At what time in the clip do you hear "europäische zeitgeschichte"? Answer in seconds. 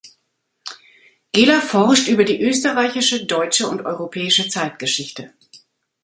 3.85-5.31